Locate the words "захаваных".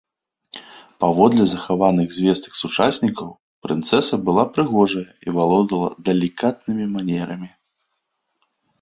1.51-2.15